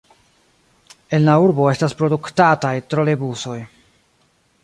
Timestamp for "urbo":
1.43-1.67